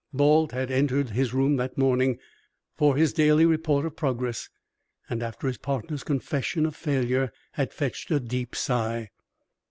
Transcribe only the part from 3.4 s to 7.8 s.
report of progress, and after his partner's confession of failure had